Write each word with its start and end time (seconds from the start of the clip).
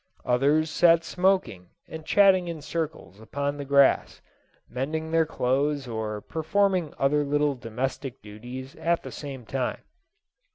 Others 0.25 0.71
sat 0.71 1.03
smoking 1.03 1.69
and 1.87 2.03
chatting 2.03 2.47
in 2.47 2.59
circles 2.63 3.19
upon 3.21 3.55
the 3.57 3.65
grass, 3.65 4.19
mending 4.67 5.11
their 5.11 5.27
clothes 5.27 5.87
or 5.87 6.21
performing 6.21 6.91
other 6.97 7.23
little 7.23 7.53
domestic 7.53 8.19
duties 8.19 8.75
at 8.77 9.03
the 9.03 9.11
same 9.11 9.45
time. 9.45 9.83